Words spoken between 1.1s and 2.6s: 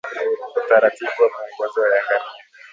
wa mwongozo ya ngamia